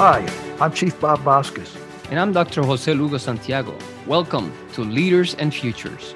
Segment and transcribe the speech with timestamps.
[0.00, 0.24] Hi,
[0.60, 1.76] I'm Chief Bob Vasquez.
[2.08, 2.62] And I'm Dr.
[2.62, 3.76] Jose Lugo Santiago.
[4.06, 6.14] Welcome to Leaders and Futures.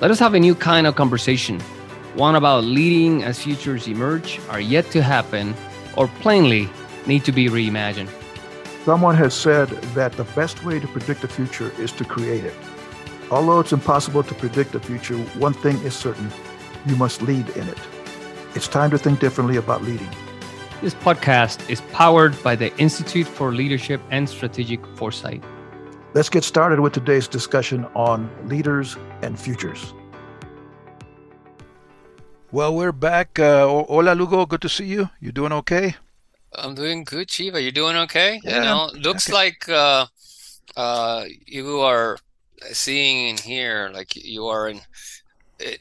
[0.00, 1.60] Let us have a new kind of conversation,
[2.16, 5.54] one about leading as futures emerge, are yet to happen,
[5.96, 6.68] or plainly
[7.06, 8.10] need to be reimagined.
[8.84, 12.54] Someone has said that the best way to predict the future is to create it.
[13.30, 16.28] Although it's impossible to predict the future, one thing is certain
[16.86, 17.78] you must lead in it.
[18.56, 20.10] It's time to think differently about leading.
[20.82, 25.42] This podcast is powered by the Institute for Leadership and Strategic Foresight.
[26.12, 29.94] Let's get started with today's discussion on leaders and futures.
[32.52, 33.38] Well, we're back.
[33.38, 34.44] Uh, hola, Lugo.
[34.44, 35.08] Good to see you.
[35.18, 35.96] You doing okay?
[36.54, 37.62] I'm doing good, Chiva.
[37.62, 38.40] You doing okay?
[38.44, 39.34] Yeah, You know, looks okay.
[39.34, 40.06] like uh,
[40.76, 42.18] uh, you are
[42.72, 44.80] seeing in here like you are in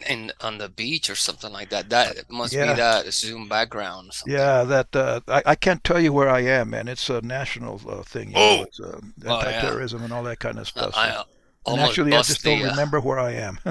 [0.08, 1.90] in on the beach or something like that.
[1.90, 2.74] That must Yeah.
[2.74, 4.12] be that Zoom background.
[4.26, 6.88] Yeah, that uh, I, I can't tell you where I am, man.
[6.88, 8.32] It's a national uh, thing.
[8.32, 8.56] You Oh!
[8.58, 9.38] know, it's uh, Oh, yeah.
[9.38, 10.94] anti-terrorism and all that kind of stuff.
[10.95, 11.23] I so- uh,
[11.67, 13.58] and actually, I just the, don't uh, remember where I am.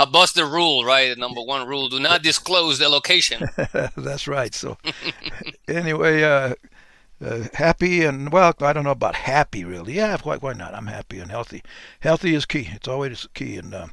[0.00, 1.08] I bust the rule, right?
[1.10, 3.44] The number one rule: do not disclose the location.
[3.96, 4.52] That's right.
[4.54, 4.76] So,
[5.68, 6.22] anyway,
[7.24, 9.94] uh, happy and well, I don't know about happy really.
[9.94, 10.74] Yeah, why, why not?
[10.74, 11.62] I'm happy and healthy.
[12.00, 12.68] Healthy is key.
[12.72, 13.86] It's always key, and uh,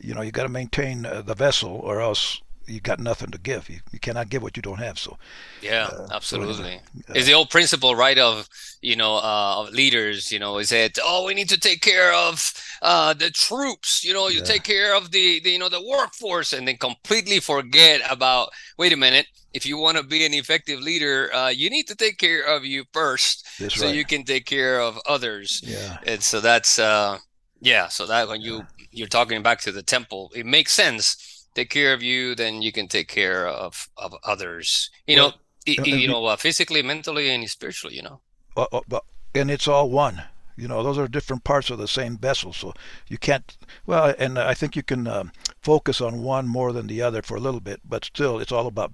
[0.00, 3.38] you know you got to maintain uh, the vessel, or else you got nothing to
[3.38, 3.68] give.
[3.68, 4.98] You, you cannot give what you don't have.
[4.98, 5.18] So,
[5.60, 6.44] Yeah, Uh, so absolutely.
[6.44, 6.82] anyway,
[7.14, 8.18] It's the old principle, right?
[8.18, 8.48] Of
[8.80, 10.30] you know, uh, of leaders.
[10.32, 12.52] You know, is that oh, we need to take care of
[12.82, 14.04] uh, the troops.
[14.04, 14.42] You know, you Yeah.
[14.42, 18.50] take care of the, the you know the workforce, and then completely forget about.
[18.78, 19.26] Wait a minute.
[19.52, 22.64] If you want to be an effective leader, uh, you need to take care of
[22.64, 23.94] you first, that's so right.
[23.94, 25.62] you can take care of others.
[25.62, 25.96] yeah.
[26.06, 27.18] And so that's uh,
[27.60, 27.88] yeah.
[27.88, 31.16] So that when you you're talking back to the temple, it makes sense.
[31.58, 34.90] Take care of you, then you can take care of of others.
[35.08, 35.22] You know,
[35.66, 37.96] Well, uh, you you- know, uh, physically, mentally, and spiritually.
[37.96, 38.20] You know.
[38.56, 39.02] Uh, uh, but
[39.34, 40.22] and it's all one.
[40.56, 42.74] You know, those are different parts of the same vessel, so
[43.08, 43.56] you can't.
[43.86, 47.36] Well, and I think you can um, focus on one more than the other for
[47.36, 48.92] a little bit, but still, it's all about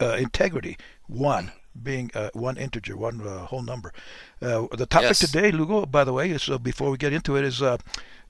[0.00, 0.76] uh, integrity.
[1.06, 1.52] One
[1.82, 3.92] being uh, one integer, one uh, whole number.
[4.40, 5.18] Uh, the topic Yes.
[5.20, 7.76] today, Lugo, by the way, is uh, before we get into it, is uh,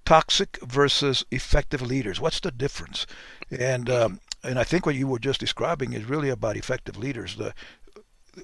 [0.04, 2.20] toxic versus effective leaders.
[2.20, 3.06] What's the difference?
[3.50, 7.36] And um, and I think what you were just describing is really about effective leaders.
[7.36, 7.54] The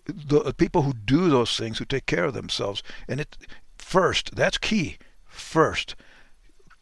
[0.07, 3.37] the people who do those things, who take care of themselves, and it
[3.77, 4.37] first.
[4.37, 4.99] That's key.
[5.27, 5.95] First,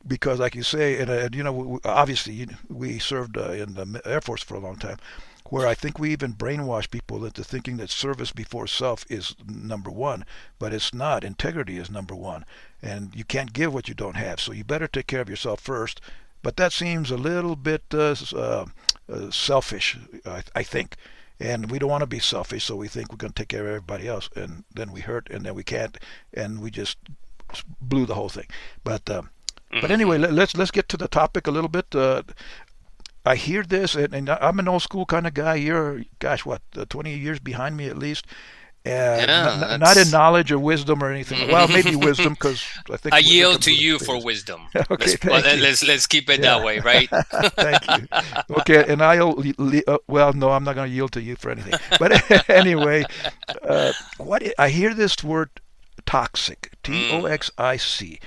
[0.07, 4.21] because like you say, and, uh, you know, obviously we served uh, in the Air
[4.21, 4.99] Force for a long time,
[5.51, 9.91] where I think we even brainwash people into thinking that service before self is number
[9.91, 10.25] one,
[10.59, 11.25] but it's not.
[11.25, 12.45] Integrity is number one,
[12.83, 14.41] and you can't give what you don't have.
[14.41, 16.01] So you better take care of yourself first.
[16.43, 18.67] But that seems a little bit uh, uh,
[19.13, 20.95] uh, selfish, I, I think.
[21.41, 23.63] And we don't want to be selfish, so we think we're going to take care
[23.63, 25.99] of everybody else, and then we hurt, and then we can't,
[26.33, 26.99] and we just
[27.81, 28.47] blew the whole thing.
[28.85, 29.31] But um,
[29.81, 31.95] but anyway, let, let's let's get to the topic a little bit.
[31.95, 32.23] Uh,
[33.27, 35.57] I hear this, and, and I'm an old school kind of guy.
[35.57, 38.25] You're, gosh, what, uh, 20 years behind me at least.
[38.87, 39.29] Uh, n-
[39.73, 41.51] n- not in knowledge or wisdom or anything.
[41.53, 44.61] Well, maybe wisdom, because I think I yield to you for wisdom.
[44.77, 46.59] Okay, let's, well, let's let's keep it Yeah.
[46.59, 47.09] that way, right?
[47.11, 48.07] Thank you.
[48.61, 49.43] Okay, and I'll
[49.89, 51.75] uh, well, no, I'm not going to yield to you for anything.
[51.99, 53.05] But anyway,
[53.63, 55.51] uh, what I, I hear this word
[56.05, 58.21] toxic, T O X I C,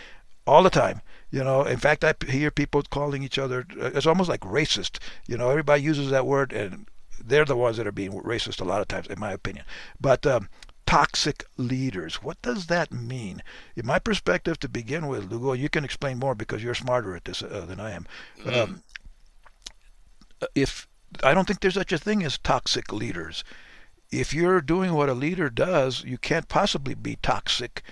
[0.45, 1.01] all the time.
[1.31, 3.65] You know, in fact, I hear people calling each other.
[3.79, 4.99] Uh, it's almost like racist.
[5.27, 6.87] You know, everybody uses that word, and
[7.23, 9.65] they're the ones that are being racist a lot of times, in my opinion.
[10.01, 10.49] But um,
[10.85, 13.43] toxic leaders, what does that mean?
[13.75, 17.25] In my perspective, to begin with, Lugo, you can explain more because you're smarter at
[17.25, 18.07] this uh, than I am.
[18.45, 18.83] Um,
[20.55, 20.87] if
[21.23, 23.43] I don't think there's such a thing as toxic leaders.
[24.11, 27.83] If you're doing what a leader does, you can't possibly be toxic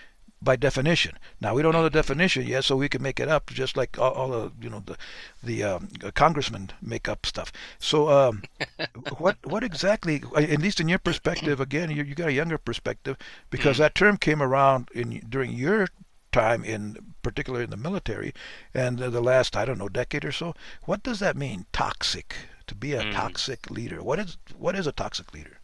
[0.42, 1.18] by definition.
[1.42, 3.98] Now we don't know the definition yet, so we can make it up, just like
[4.00, 4.98] all, all the you know the
[5.44, 7.52] the um, congressmen make up stuff.
[7.80, 8.44] So um,
[9.18, 13.18] what what exactly, at least in your perspective, again, you you got a younger perspective
[13.50, 15.88] because that term came around in during your
[16.32, 18.34] time in particular in the military
[18.74, 20.54] and the last I don't know decade or so.
[20.84, 21.66] What does that mean?
[21.72, 22.36] Toxic
[22.68, 23.12] to be a Mm.
[23.12, 24.02] toxic leader.
[24.04, 25.57] What is what is a toxic leader?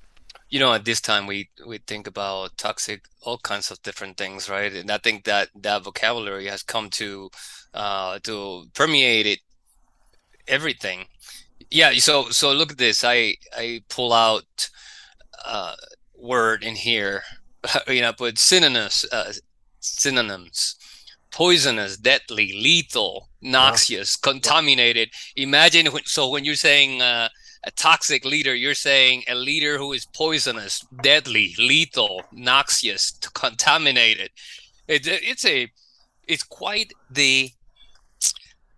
[0.53, 4.47] You know, at this time we we think about toxic, all kinds of different things,
[4.47, 4.71] right?
[4.71, 7.31] And I think that that vocabulary has come to
[7.73, 9.39] uh, to permeate it
[10.47, 11.05] everything.
[11.71, 11.91] Yeah.
[11.93, 13.03] So so look at this.
[13.03, 14.69] I I pull out
[15.43, 15.73] uh,
[16.15, 17.23] word in here.
[17.87, 19.33] You know, put synonyms uh,
[19.79, 20.75] synonyms.
[21.31, 25.09] Poisonous, deadly, lethal, noxious, contaminated.
[25.35, 27.29] Imagine when, so when you're saying uh,
[27.65, 34.31] a toxic leader, you're saying a leader who is poisonous, deadly, lethal, noxious, contaminated.
[34.87, 35.71] It, it's a,
[36.27, 37.51] it's quite the,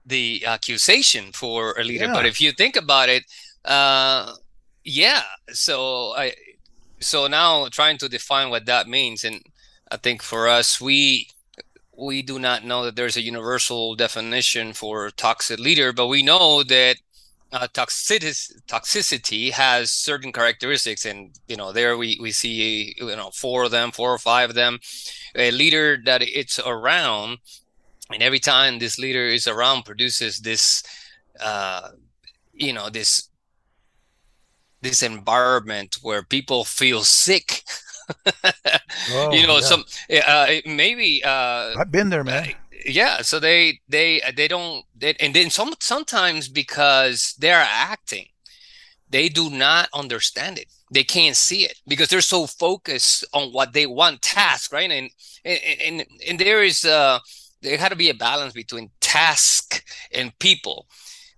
[0.06, 2.06] the accusation for a leader.
[2.06, 2.14] Yeah.
[2.14, 3.24] But if you think about it,
[3.66, 4.34] uh,
[4.84, 5.24] yeah.
[5.50, 6.34] So I,
[7.00, 9.42] so now trying to define what that means, and
[9.92, 11.30] I think for us, we
[11.98, 16.62] we do not know that there's a universal definition for toxic leader, but we know
[16.64, 16.98] that
[17.52, 23.30] uh, toxicity, toxicity has certain characteristics, and you know there we we see you know
[23.32, 24.80] four of them, four or five of them.
[25.36, 27.38] A leader that it's around,
[28.12, 30.84] and every time this leader is around, produces this,
[31.40, 31.90] uh,
[32.54, 33.30] you know, this
[34.82, 37.64] this environment where people feel sick.
[39.12, 39.62] oh, you know, yeah.
[39.62, 39.84] some
[40.28, 42.54] uh, maybe uh, I've been there, man
[42.86, 48.28] yeah so they they they don't they, and then some sometimes because they're acting
[49.10, 50.68] they do not understand it.
[50.92, 54.92] They can't see it because they're so focused on what they want task right?
[54.92, 55.12] And
[55.46, 57.20] and and, and there is uh
[57.62, 59.84] there had to be a balance between task
[60.14, 60.88] and people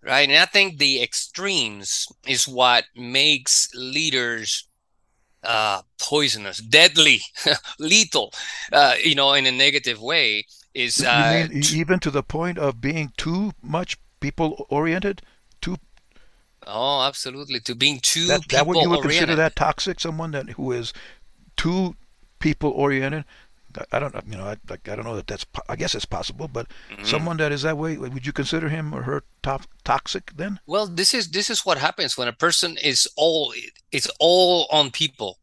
[0.03, 0.29] right?
[0.29, 4.67] And i think the extremes is what makes leaders
[5.43, 7.21] uh poisonous deadly
[7.79, 8.33] lethal
[8.73, 10.45] uh you know in a negative way
[10.77, 15.23] is uh, even to the point of being too much people oriented?
[15.59, 15.77] Too
[16.67, 17.59] oh absolutely.
[17.61, 20.93] To being too that, that what you would consider that toxic someone that who is
[21.55, 21.95] too
[22.39, 23.25] people oriented?
[23.91, 26.67] I don't you know I, I don't know that that's I guess it's possible but
[26.91, 27.03] mm-hmm.
[27.03, 30.59] someone that is that way would you consider him or her top, toxic then?
[30.67, 33.51] Well this is this is what happens when a person is all
[33.91, 35.39] it's all on people.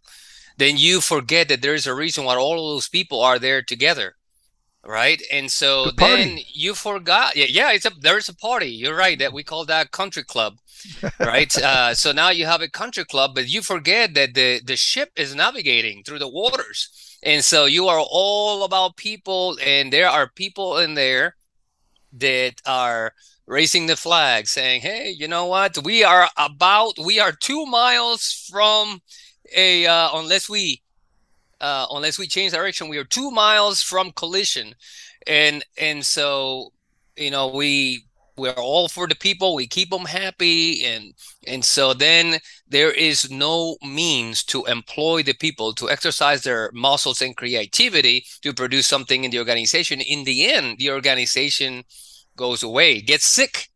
[0.57, 3.61] Then you forget that there is a reason why all of those people are there
[3.61, 4.15] together
[4.87, 5.23] right?
[5.33, 9.19] And so the then you forgot yeah yeah it's a there's a party you're right
[9.19, 10.59] that we call that country club
[11.21, 11.57] right?
[11.57, 15.11] Uh, so now you have a country club but you forget that the the ship
[15.17, 16.91] is navigating through the waters.
[17.23, 21.37] And so you are all about people and there are people in there
[22.13, 23.13] that are
[23.47, 25.79] raising the flag saying hey you know what?
[25.83, 29.01] We are about we are two miles from
[29.55, 30.83] a uh, unless we
[31.65, 34.75] uh, unless we change direction, we are two miles from collision,
[35.27, 36.73] and and so
[37.17, 38.05] you know we
[38.37, 39.55] we're all for the people.
[39.55, 40.85] We keep them happy.
[40.85, 41.15] And
[41.47, 42.39] and so then
[42.69, 48.53] there is no means to employ the people to exercise their muscles and creativity to
[48.53, 50.01] produce something in the organization.
[50.01, 51.85] In the end the organization
[52.37, 53.69] goes away gets sick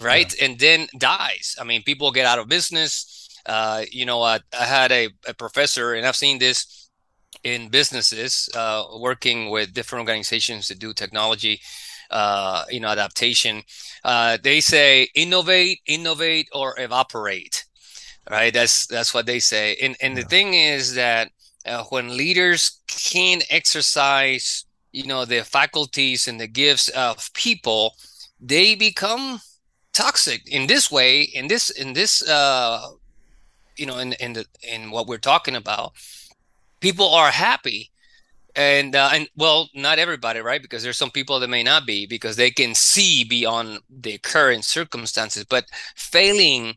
[0.00, 0.34] right?
[0.38, 0.46] Yeah.
[0.46, 1.56] and then dies.
[1.60, 3.28] I mean people get out of business.
[3.46, 6.79] Uh, you know I, I had a, a professor and i've seen this
[7.44, 11.60] in businesses uh, working with different organizations to do technology
[12.10, 13.62] uh, you know adaptation
[14.04, 17.64] uh, they say innovate innovate or evaporate
[18.30, 18.52] right?
[18.52, 19.76] That's that's what they say.
[19.82, 20.22] And and yeah.
[20.22, 21.30] the thing is that
[21.66, 27.94] uh, when leaders can exercise you know the faculties and the gifts of people
[28.40, 29.40] they become
[29.92, 32.88] toxic in this way in this in this uh
[33.76, 35.92] you know in in the in what we're talking about
[36.80, 37.90] people are happy.
[38.56, 40.60] And uh, and well not everybody right?
[40.60, 44.64] Because there's some people that may not be because they can see beyond the current
[44.64, 45.44] circumstances.
[45.44, 46.74] But failing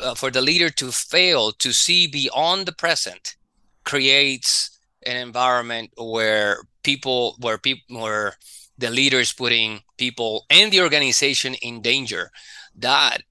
[0.00, 3.36] uh, for the leader to fail to see beyond the present
[3.84, 8.34] creates an environment where people where people where
[8.78, 12.30] the leader is putting people and the organization in danger.
[12.74, 13.22] That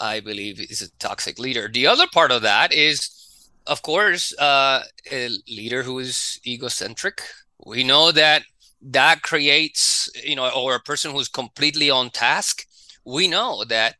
[0.00, 1.68] i believe is a toxic leader.
[1.68, 3.23] The other part of that is
[3.66, 7.22] of course, uh, a leader who is egocentric.
[7.64, 8.44] We know that
[8.82, 12.66] that creates, you know, or a person who's completely on task.
[13.04, 13.96] We know that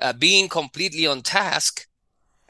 [0.00, 1.86] uh, being completely on task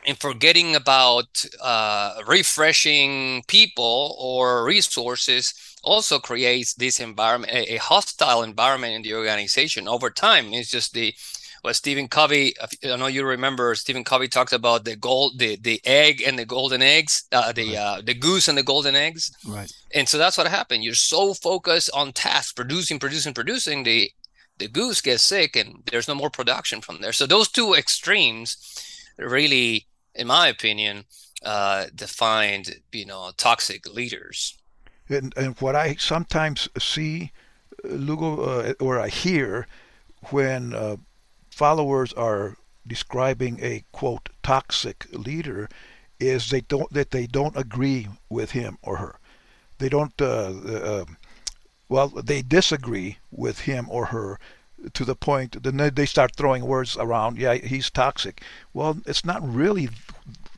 [0.06, 8.42] and forgetting about uh, refreshing people or resources also creates this environment, a, a hostile
[8.42, 10.52] environment in the organization over time.
[10.52, 11.14] It's just the
[11.62, 15.80] what Stephen Covey, I know you remember Stephen Covey talked about the gold, the the
[15.84, 17.76] egg and the golden eggs, uh, the right.
[17.76, 19.30] uh, the goose and the golden eggs.
[19.46, 19.70] Right.
[19.94, 20.84] And so that's what happened.
[20.84, 23.82] You're so focused on tasks, producing, producing, producing.
[23.84, 24.10] The
[24.58, 27.12] the goose gets sick, and there's no more production from there.
[27.12, 28.56] So those two extremes,
[29.18, 31.04] really, in my opinion,
[31.44, 34.56] uh, defined you know toxic leaders.
[35.08, 37.32] And, and what I sometimes see,
[37.82, 39.66] Lugo, uh, or I hear
[40.30, 40.96] when uh,
[41.60, 45.68] followers are describing a quote toxic leader
[46.18, 49.14] is they don't that they don't agree with him or her.
[49.78, 50.16] They don't.
[50.20, 50.52] Uh,
[50.90, 51.04] uh,
[51.90, 54.38] well, they disagree with him or her
[54.94, 57.36] to the point, then they start throwing words around.
[57.36, 58.42] Yeah, he's toxic.
[58.72, 59.90] Well, it's not really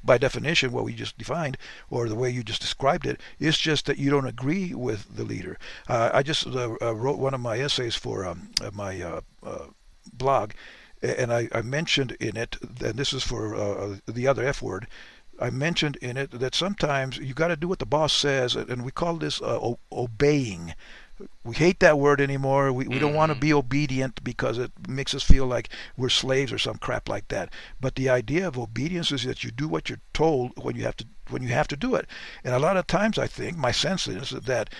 [0.05, 1.57] by definition what we just defined
[1.91, 3.21] or the way you just described it.
[3.41, 5.59] It's just that you don't agree with the leader.
[5.89, 9.21] Uh, I just uh, uh wrote one of my essays for um, uh, my
[10.13, 10.53] blog,
[11.03, 14.63] and I, I, mentioned in it, and this is for uh, uh, the other F
[14.63, 14.87] word.
[15.41, 18.85] I mentioned in it that sometimes you got to do what the boss says, and
[18.85, 20.75] we call this uh, obeying
[21.45, 22.73] we hate that word anymore.
[22.73, 23.41] We, we don't want to mm-hmm.
[23.41, 27.53] be obedient because it makes us feel like we're slaves or some crap like that.
[27.81, 30.97] But the idea of obedience is that you do what you're told when you have
[30.97, 32.07] to when you have to do it.
[32.45, 34.71] And a lot of times, I think my sense is that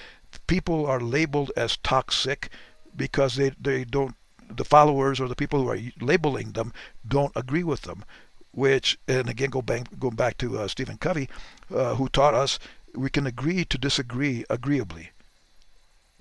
[0.47, 2.51] people are labeled as toxic
[2.97, 4.17] because they they don't
[4.57, 6.73] the followers or the people who are labeling them
[7.07, 8.05] don't agree with them.
[8.55, 11.29] Which and again go back going back to uh, Stephen Covey,
[11.75, 12.59] uh, who taught us
[12.95, 15.11] we can agree to disagree agreeably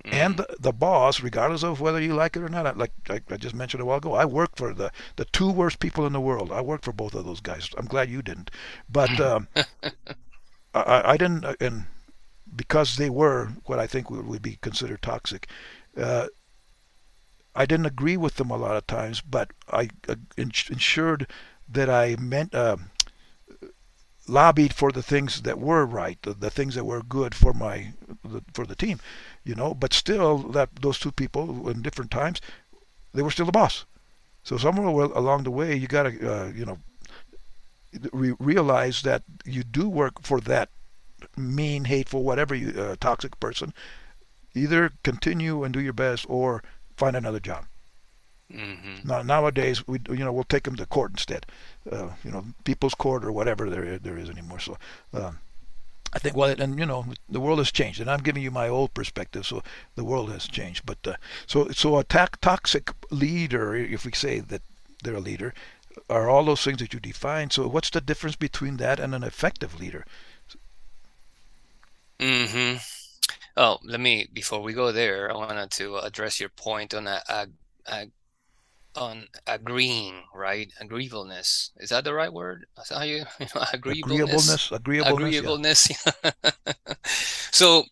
[0.04, 0.12] mm.
[0.12, 2.76] and the, the, boss, regardless of whether you like it or not.
[2.76, 5.78] Like, like I just mentioned a while ago, I worked for the the two worst
[5.80, 6.50] people in the world.
[6.52, 7.70] I worked for both of those guys.
[7.76, 8.50] I'm glad you didn't,
[8.88, 9.48] but um,
[10.74, 11.84] I, I, didn't, uh, and
[12.54, 15.48] because they were what I think would, would be considered toxic.
[15.96, 16.28] Uh,
[17.54, 21.26] I didn't agree with them a lot of times, but I uh, ensured
[21.68, 22.76] that I meant uh,
[24.28, 27.92] lobbied for the things that were right, the, the things that were good for my
[28.24, 29.00] the, for the team
[29.44, 29.74] you know.
[29.74, 32.40] But still, that those two people in different times,
[33.14, 33.84] they were still the boss.
[34.44, 36.78] So somewhere along the way, you got to, uh, you know,
[38.12, 40.68] re- realize that you do work for that
[41.36, 43.72] mean, hateful, whatever you, uh, toxic person.
[44.54, 46.62] Either continue and do your best, or
[46.96, 47.66] find another job.
[48.52, 49.08] Mm-hmm.
[49.08, 51.46] Now, nowadays, we you know we'll take them to court instead,
[51.90, 54.60] uh, you know, people's court or whatever there there is anymore.
[54.60, 54.76] So.
[55.12, 55.38] Um,
[56.14, 58.68] I think well, and you know, the world has changed, and I'm giving you my
[58.68, 59.62] old perspective, so
[59.94, 60.84] the world has changed.
[60.84, 61.14] But uh,
[61.46, 64.60] so so a toxic leader, if we say that
[65.02, 65.54] they're a leader,
[66.10, 67.48] are all those things that you define.
[67.48, 70.04] So what's the difference between that and an effective leader?
[72.20, 72.76] Hmm.
[73.56, 77.22] Oh, let me before we go there, I wanted to address your point on a,
[77.28, 77.46] a,
[77.86, 78.06] a
[78.94, 80.70] on agreeing, right?
[80.80, 81.70] Agreeableness.
[81.78, 82.66] Is that the right word?
[82.80, 84.70] Is that how you, you know, agreeableness?
[84.70, 85.12] Agreeableness.
[85.12, 85.90] Agreeableness.
[86.06, 86.50] Yeah.
[87.50, 87.84] so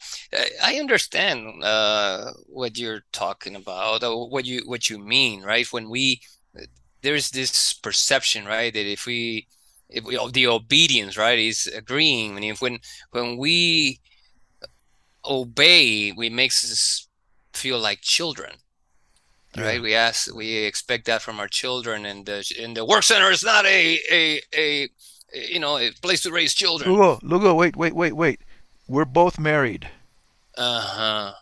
[0.63, 5.71] I understand uh, what you're talking about, or what you what you mean, right?
[5.73, 6.21] When we
[7.03, 9.47] there's this perception, right, that if we
[9.89, 12.37] if we, the obedience, right, is agreeing.
[12.37, 12.81] And if when
[13.13, 14.01] when we
[15.25, 17.09] obey, we makes us
[17.53, 18.53] feel like children
[19.57, 19.65] yeah.
[19.65, 23.31] right we ask we expect that from our children and the and the work center
[23.31, 24.89] is not a a a,
[25.33, 26.91] you know a place to raise children.
[26.91, 28.41] Lugo lugo wait wait wait wait.
[28.89, 29.89] We're both married.
[30.57, 31.33] Uh-huh.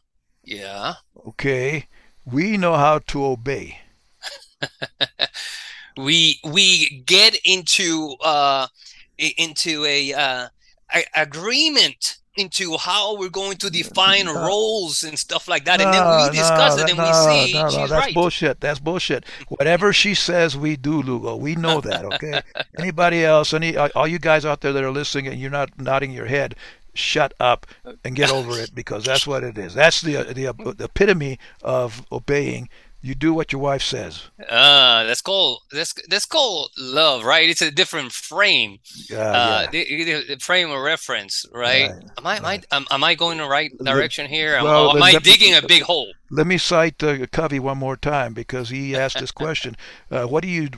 [0.44, 0.94] Yeah.
[1.28, 1.88] Okay.
[2.26, 3.80] We know how to obey.
[5.97, 8.68] We we get into uh
[9.18, 10.49] into a uh
[10.94, 15.92] a agreement into how we're going to define no, roles and stuff like that, and
[15.92, 18.14] then we discuss no, it and we see no, she's that's right.
[18.14, 18.61] bullshit.
[18.61, 19.25] That's bullshit.
[19.49, 21.37] Whatever she says, we do, Lugo.
[21.37, 22.04] We know that.
[22.04, 22.40] Okay.
[22.78, 23.52] Anybody else?
[23.52, 26.54] Any all you guys out there that are listening and you're not nodding your head,
[26.95, 27.66] shut up
[28.04, 29.75] and get over it because that's what it is.
[29.75, 32.68] That's the uh, the, uh, the epitome of obeying
[33.08, 34.28] you do what your wife says.
[34.48, 37.48] Uh, that's called that's that's called love, right?
[37.48, 38.78] It's a different frame.
[39.08, 40.04] Yeah, uh, yeah.
[40.04, 41.90] The, the, frame of reference, right?
[41.90, 42.66] right am I right.
[42.70, 44.62] am I am I going the right direction here?
[44.62, 46.12] Well, am, am I digging a big hole?
[46.30, 49.76] Let me cite uh, Covey one more time because he asked this question.
[50.11, 50.68] Uh, what do you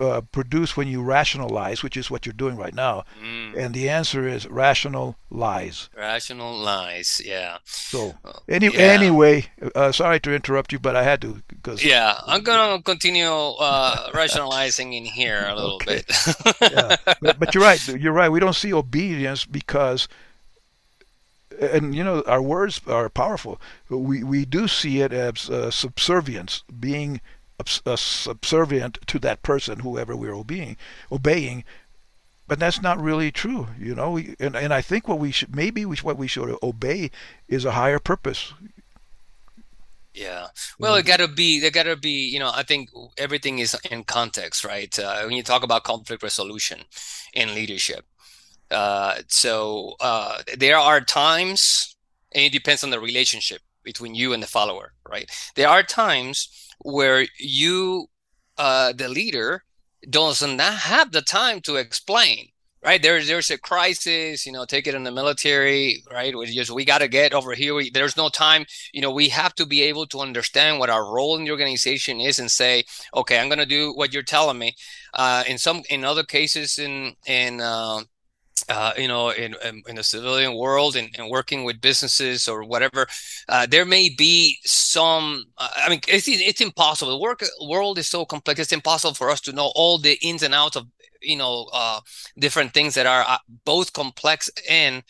[0.00, 3.04] uh, produce when you rationalize, which is what you're doing right now?
[3.22, 3.56] Mm.
[3.56, 5.90] And the answer is rational lies.
[5.96, 7.58] Rational lies, yeah.
[7.64, 8.14] So
[8.48, 8.80] any, yeah.
[8.80, 11.42] anyway, uh, sorry to interrupt you, but I had to.
[11.62, 16.02] Cause, yeah, I'm going to continue uh, rationalizing in here a little okay.
[16.06, 16.72] bit.
[16.72, 16.96] yeah.
[17.20, 17.88] But, but you're right.
[17.88, 18.30] You're right.
[18.30, 20.08] We don't see obedience because
[21.60, 23.60] and you know our words are powerful.
[23.88, 27.20] We we do see it as uh, subservience, being
[27.58, 30.76] uh, subservient to that person, whoever we're obeying,
[31.10, 31.64] obeying.
[32.46, 34.12] But that's not really true, you know.
[34.12, 37.10] We, and and I think what we should maybe we, what we should obey
[37.46, 38.54] is a higher purpose.
[40.18, 40.48] Yeah.
[40.80, 43.76] Well, it got to be, there got to be, you know, I think everything is
[43.88, 44.98] in context, right?
[44.98, 46.80] Uh, when you talk about conflict resolution
[47.32, 48.04] in leadership,
[48.70, 51.96] uh, so uh, there are times,
[52.32, 55.30] and it depends on the relationship between you and the follower, right?
[55.54, 56.48] There are times
[56.80, 58.06] where you,
[58.56, 59.64] uh, the leader,
[60.08, 62.48] does not have the time to explain
[62.84, 63.02] right?
[63.02, 66.36] There's there's a crisis you know take it in the military right?
[66.36, 67.74] We just we got to get over here.
[67.74, 68.66] We, there's no time.
[68.92, 72.20] You know we have to be able to understand what our role in the organization
[72.20, 72.84] is and say
[73.14, 74.74] okay i'm going to do what you're telling me.
[75.14, 78.00] Uh, in some in other cases in in uh,
[78.68, 79.54] uh, you know, in,
[79.88, 83.06] in the civilian world and, and working with businesses or whatever,
[83.48, 85.44] uh, there may be some.
[85.56, 87.12] Uh, I mean, it's it's impossible.
[87.12, 88.60] The work world is so complex.
[88.60, 90.86] It's impossible for us to know all the ins and outs of
[91.22, 92.00] you know uh,
[92.38, 95.02] different things that are uh, both complex and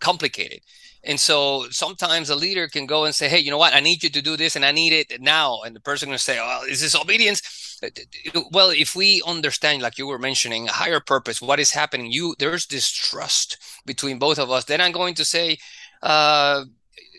[0.00, 0.60] complicated.
[1.02, 3.74] And so sometimes a leader can go and say, "Hey, you know what?
[3.74, 6.18] I need you to do this, and I need it now." And the person can
[6.18, 7.88] say, "Oh, is this obedience?" Uh,
[8.34, 12.10] uh, well, if we understand, like you were mentioning, a higher purpose, what is happening,
[12.10, 13.56] you there's this trust
[13.86, 14.64] between both of us.
[14.64, 15.58] Then I'm going to say,
[16.02, 16.64] uh,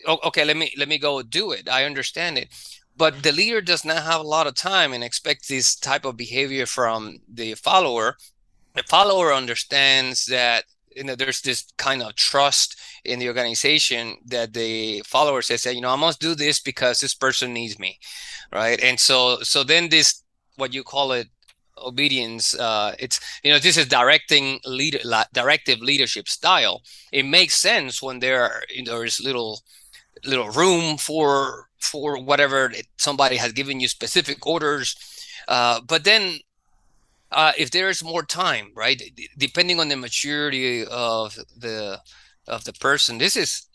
[0.06, 1.68] "Okay, let me let me go do it.
[1.68, 2.48] I understand it."
[2.96, 3.22] But mm-hmm.
[3.22, 6.66] the leader does not have a lot of time and expect this type of behavior
[6.66, 8.16] from the follower.
[8.74, 10.64] The follower understands that
[10.96, 15.80] you know there's this kind of trust in the organization that the follower says you
[15.80, 17.98] know i must do this because this person needs me
[18.52, 20.21] right and so so then this
[20.56, 21.28] what you call it
[21.78, 25.00] obedience uh it's you know this is directing lead
[25.32, 26.82] directive leadership style
[27.12, 29.62] it makes sense when there there's little
[30.24, 34.94] little room for for whatever somebody has given you specific orders
[35.48, 36.38] uh but then
[37.32, 39.02] uh, if there is more time, right?
[39.36, 42.00] Depending on the maturity of the
[42.46, 43.66] of the person, this is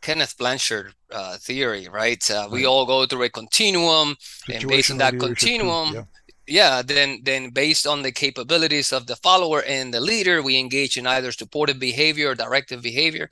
[0.00, 2.28] Kenneth Blanchard uh, theory, right?
[2.30, 4.16] Uh, we all go through a continuum,
[4.52, 6.04] and based on that continuum, yeah.
[6.58, 10.96] Yeah, then then based on the capabilities of the follower and the leader, we engage
[10.98, 13.30] in either supportive behavior or directive behavior.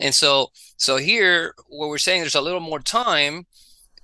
[0.00, 3.46] And so, so here, what we're saying, there's a little more time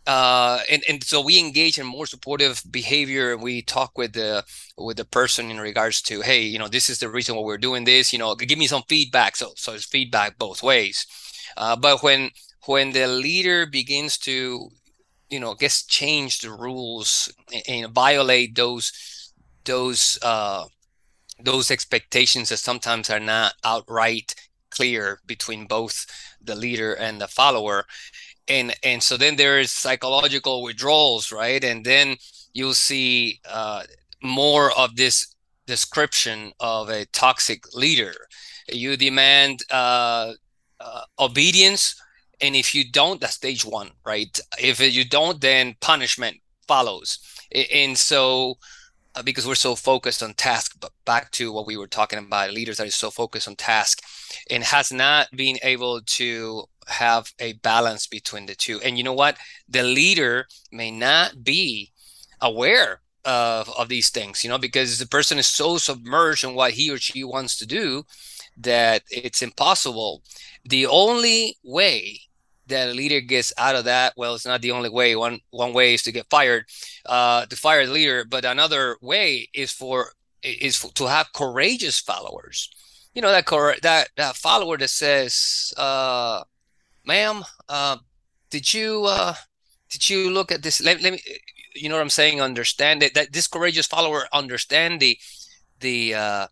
[0.09, 3.33] uh, and and so we engage in more supportive behavior.
[3.35, 4.43] and We talk with the
[4.79, 7.59] with the person in regards to, hey, you know, this is the reason why we're
[7.59, 8.11] doing this.
[8.13, 9.37] You know, give me some feedback.
[9.37, 11.07] So so it's feedback both ways.
[11.59, 12.31] Uh, but when
[12.65, 14.71] when the leader begins to,
[15.31, 18.93] you know, guess change the rules and, and violate those
[19.65, 20.65] those uh,
[21.43, 24.35] those expectations that sometimes are not outright
[24.71, 26.07] clear between both
[26.43, 27.85] the leader and the follower.
[28.49, 31.63] And and so then there is psychological withdrawals right?
[31.63, 32.17] And then
[32.55, 33.85] you'll see uh,
[34.23, 35.35] more of this
[35.67, 38.15] description of a toxic leader.
[38.71, 40.33] You demand uh,
[40.81, 41.95] uh, obedience
[42.41, 47.19] and if you don't that's stage one right if you don't then punishment follows
[47.73, 48.57] and so
[49.15, 52.53] uh, because we're so focused on task but back to what we were talking about
[52.53, 54.03] leaders that is so focused on task
[54.51, 58.81] and has not been able to have a balance between the two.
[58.81, 59.37] And you know what?
[59.69, 61.93] The leader may not be
[62.41, 66.73] aware of, of these things, you know, because the person is so submerged in what
[66.73, 68.05] he or she wants to do
[68.57, 70.23] that it's impossible.
[70.65, 72.21] The only way
[72.69, 75.17] that a leader gets out of that, well, it's not the only way.
[75.17, 76.65] One one way is to get fired,
[77.07, 81.99] uh, to fire the leader, but another way is for is for, to have courageous
[82.01, 82.71] followers.
[83.15, 86.45] You know that cor- that that follower that says, uh,
[87.05, 87.97] ma'am, uh,
[88.51, 89.35] did you uh,
[89.91, 90.81] did you look at this?
[90.81, 91.23] Let, let me,
[91.75, 92.41] you know what I'm saying?
[92.41, 93.15] Understand it.
[93.15, 95.19] That this courageous follower understand the
[95.81, 96.47] the uh,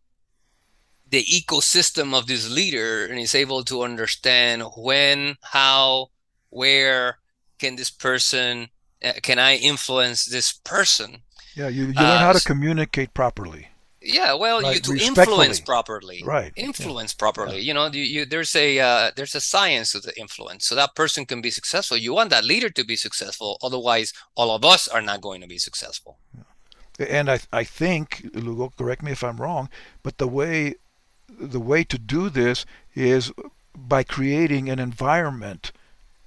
[1.08, 6.08] the ecosystem of this leader, and is able to understand when, how,
[6.50, 7.18] where
[7.58, 8.68] can this person
[9.04, 11.22] uh, can I influence this person?
[11.54, 13.68] Yeah, you, you learn how to uh, communicate properly
[14.06, 17.18] yeah well right, you to influence properly right influence yeah.
[17.18, 17.62] properly yeah.
[17.62, 20.94] you know you, you, there's a uh, there's a science to the influence so that
[20.94, 24.86] person can be successful you want that leader to be successful otherwise all of us
[24.86, 27.06] are not going to be successful yeah.
[27.06, 29.68] and i i think lugo correct me if i'm wrong
[30.02, 30.74] but the way
[31.28, 33.32] the way to do this is
[33.74, 35.72] by creating an environment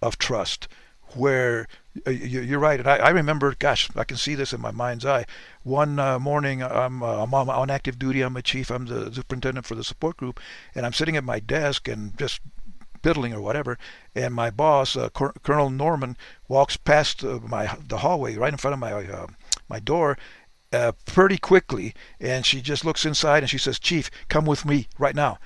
[0.01, 0.67] of trust
[1.15, 1.67] where
[2.05, 3.55] uh, you're right, and I, remember.
[3.57, 5.25] Gosh, I can see this in my mind's eye.
[5.63, 8.21] One uh, morning, I'm, uh, on, active duty.
[8.21, 8.69] I'm a chief.
[8.69, 10.39] I'm the superintendent for the support group,
[10.75, 12.41] and I'm sitting at my desk and just
[13.01, 13.77] biddling or whatever.
[14.13, 14.95] And my boss,
[15.43, 16.15] Colonel Norman,
[16.47, 19.25] walks past my the hallway right in front of my
[19.67, 20.17] my door.
[21.05, 25.15] Pretty quickly, and she just looks inside and she says, "Chief, come with me right
[25.15, 25.39] now."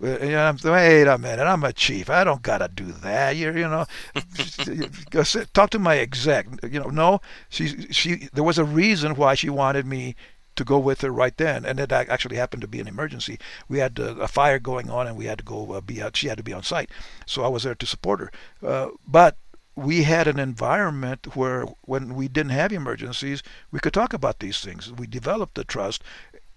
[0.00, 2.08] And I'm wait a minute, I'm a chief.
[2.08, 3.36] I don't gotta do that.
[3.36, 3.86] You you know,
[5.52, 6.46] talk to my exec.
[6.62, 8.28] You know, no, she she.
[8.32, 10.14] There was a reason why she wanted me
[10.56, 13.38] to go with her right then, and it actually happened to be an emergency.
[13.68, 16.16] We had uh, a fire going on, and we had to go uh, be out.
[16.16, 16.90] She had to be on site,
[17.26, 18.30] so I was there to support her.
[18.62, 19.36] Uh, but
[19.76, 24.60] we had an environment where, when we didn't have emergencies, we could talk about these
[24.60, 24.92] things.
[24.92, 26.02] We developed the trust,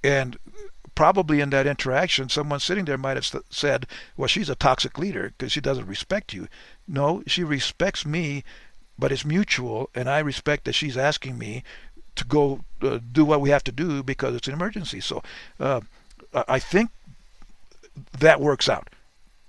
[0.03, 0.37] and
[0.95, 5.29] probably in that interaction, someone sitting there might have said, "Well, she's a toxic leader
[5.29, 6.47] because she doesn't respect you."
[6.87, 8.43] No, she respects me,
[8.97, 11.63] but it's mutual, and I respect that she's asking me
[12.15, 14.99] to go uh, do what we have to do because it's an emergency.
[14.99, 15.23] So
[15.59, 15.81] uh,
[16.33, 16.91] I think
[18.19, 18.89] that works out.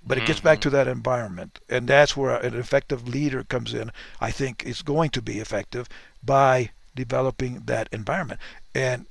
[0.07, 0.75] But it gets back to mm-hmm.
[0.77, 3.91] that environment, and that's where an effective leader comes in.
[4.21, 5.89] I think is going to be effective
[6.23, 8.39] by developing that environment.
[8.73, 9.07] And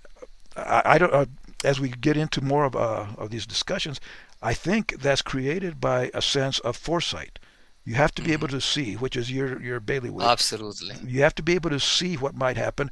[0.56, 1.12] I, I don't.
[1.12, 1.26] Uh,
[1.64, 4.00] as we get into more of uh, of these discussions,
[4.42, 7.38] I think that's created by a sense of foresight.
[7.84, 8.58] You have to be able mm-hmm.
[8.58, 10.26] to see, which is your your bailiwick.
[10.26, 10.94] Absolutely.
[11.06, 12.90] You have to be able to see what might happen.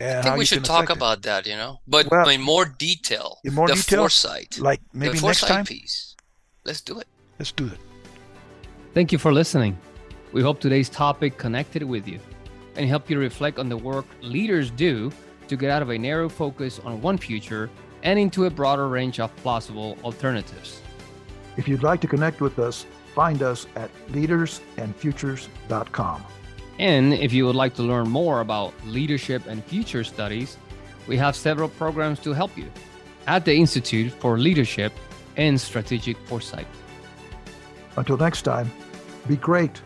[0.00, 1.22] And I think we should talk about it.
[1.24, 3.38] that, you know, but well, in more detail.
[3.44, 5.64] In more the detail, foresight, like maybe the next time.
[5.64, 6.16] Piece.
[6.64, 7.06] Let's do it.
[7.38, 7.78] Let's do it.
[8.94, 9.78] Thank you for listening.
[10.32, 12.20] We hope today's topic connected with you
[12.76, 15.10] and help you reflect on the work leaders do
[15.48, 17.68] to get out of a narrow focus on one future
[18.02, 20.80] and into a broader range of plausible alternatives.
[21.56, 26.24] If you'd like to connect with us, find us at leadersandfutures.com.
[26.78, 30.56] And if you would like to learn more about leadership and future studies,
[31.06, 32.70] we have several programs to help you
[33.26, 34.94] at the Institute for Leadership
[35.36, 36.66] and Strategic Foresight.
[37.96, 38.70] Until next time,
[39.28, 39.82] be great